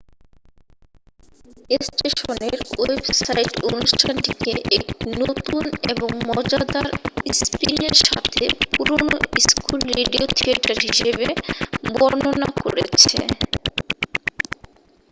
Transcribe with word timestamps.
"স্টেশনের 1.79 2.57
ওয়েবসাইট 2.75 3.51
অনুষ্ঠানটিকে 3.69 4.51
"একটি 4.77 4.93
নতুন 5.21 5.63
এবং 5.93 6.09
মজাদার 6.29 6.87
স্পিনের 7.39 7.95
সাথে 8.03 8.43
পুরানো 8.71 9.17
স্কুল 9.45 9.79
রেডিও 9.91 10.25
থিয়েটার" 10.37 10.77
হিসাবে 10.85 11.27
বর্ণনা 11.91 12.49
করেছে! 12.61 13.19